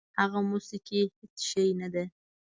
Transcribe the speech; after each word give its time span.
هغه 0.19 0.39
موسیقي 0.51 1.01
هېڅ 1.17 1.35
شی 1.49 1.67
نه 1.79 1.87
ده. 1.93 2.03